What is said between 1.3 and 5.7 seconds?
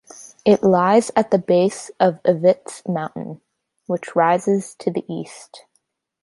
base of Evitts Mountain, which rises to the east.